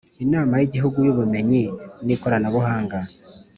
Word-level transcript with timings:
Inama 0.25 0.53
y’ 0.59 0.63
Igihugu 0.67 0.97
y’ 1.05 1.11
Ubumenyi 1.13 1.63
n 2.05 2.07
Ikoranabuhanga 2.15 2.97